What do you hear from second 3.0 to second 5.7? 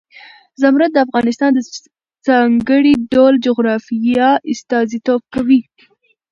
ډول جغرافیه استازیتوب کوي.